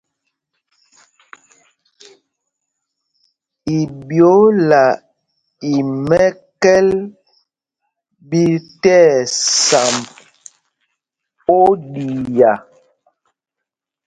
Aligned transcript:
Iɓyōōla 3.79 4.83
í 5.73 5.73
mɛ́kɛ́l 6.07 6.87
ɓí 8.29 8.43
tí 8.81 8.93
ɛsamb 9.15 10.05
oɗiá. 11.59 12.53